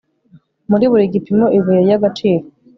[0.69, 2.45] Muri buri gipimo ibuye ryagaciro